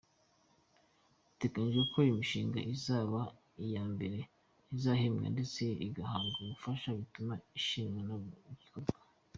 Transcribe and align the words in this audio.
Biteganyijwe 1.27 1.83
ko 1.93 1.99
imishinga 2.11 2.59
izaba 2.73 3.21
iya 3.65 3.83
mbere 3.93 4.17
izahembwa 4.75 5.27
ndetse 5.35 5.63
igahabwa 5.87 6.37
ubufasha 6.43 6.89
butuma 6.97 7.33
ishyirwa 7.59 8.01
mu 8.09 8.53
bikorwa. 8.59 8.95